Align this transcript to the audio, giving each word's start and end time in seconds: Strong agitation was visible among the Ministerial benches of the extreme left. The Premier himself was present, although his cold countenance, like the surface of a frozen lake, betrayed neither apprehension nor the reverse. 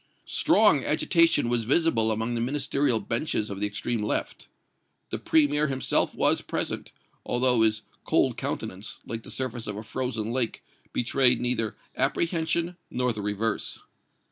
Strong 0.25 0.83
agitation 0.83 1.47
was 1.47 1.63
visible 1.63 2.11
among 2.11 2.33
the 2.33 2.41
Ministerial 2.41 2.99
benches 2.99 3.51
of 3.51 3.59
the 3.59 3.67
extreme 3.67 4.01
left. 4.01 4.47
The 5.11 5.19
Premier 5.19 5.67
himself 5.67 6.15
was 6.15 6.41
present, 6.41 6.91
although 7.23 7.61
his 7.61 7.83
cold 8.03 8.35
countenance, 8.35 8.97
like 9.05 9.21
the 9.21 9.29
surface 9.29 9.67
of 9.67 9.77
a 9.77 9.83
frozen 9.83 10.31
lake, 10.31 10.63
betrayed 10.91 11.39
neither 11.39 11.75
apprehension 11.95 12.77
nor 12.89 13.13
the 13.13 13.21
reverse. 13.21 13.77